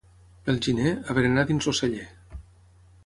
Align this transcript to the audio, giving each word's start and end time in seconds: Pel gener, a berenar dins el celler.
Pel 0.47 0.55
gener, 0.67 0.93
a 1.11 1.17
berenar 1.19 1.43
dins 1.51 1.69
el 1.73 1.77
celler. 1.81 2.07